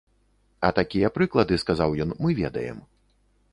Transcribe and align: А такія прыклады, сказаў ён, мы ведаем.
А 0.69 0.71
такія 0.79 1.11
прыклады, 1.17 1.55
сказаў 1.65 1.89
ён, 2.05 2.17
мы 2.25 2.29
ведаем. 2.43 2.83